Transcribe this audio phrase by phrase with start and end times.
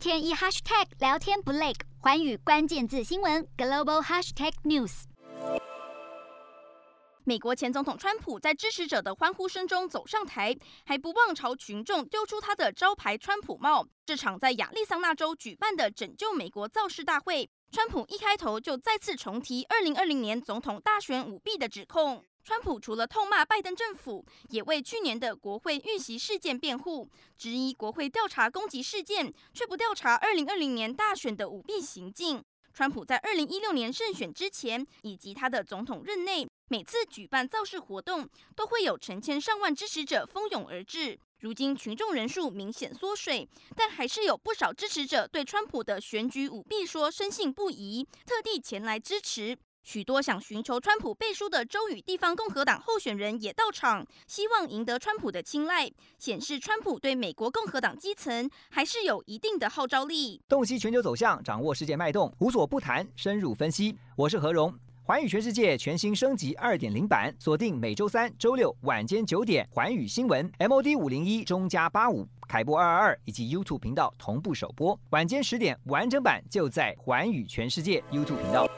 [0.00, 5.02] 天一 hashtag 聊天不累，寰宇关键字新闻 global hashtag news。
[7.24, 13.86] 美国前总统川普在支持者的欢呼声中走上台，还不忘朝群众丢出他的招牌川普帽。
[14.06, 22.24] 这场在亚利桑那州举办的拯救美国造势大会，川普一开头就再次重提2020年总统大选舞弊的指控。
[22.50, 27.08] 川普除了痛骂拜登政府，也为去年的国会遇袭事件辩护，
[27.38, 32.42] 质疑国会调查攻击事件，却不调查2020年大选的舞弊行径。
[32.74, 41.16] 川普在2016年胜选之前，以及他的总统任内，每次举办造势活动，都会有成千上万支持者蜂拥而至。
[41.38, 49.56] 如今群众人数明显缩水，但还是有不少支持者对川普的选举舞弊说深信不疑，特地前来支持。
[49.82, 60.40] 许多想寻求川普背书的州与地方共和党候选人也到场，希望赢得川普的青睐，显示川普对美国共和党基层还是有一定的号召力。
[60.48, 63.96] 洞悉全球走向，掌握世界脉动，无所不谈，深入分析。
[64.16, 78.68] 我是何荣，环宇全世界全新升级二点零版，锁定每周三、周六晚间九点，环宇新闻 MOD 五零一中加八五凯播二二二以及 YouTube 频道同步首播，晚间十点完整版就在环宇全世界 YouTube 频道。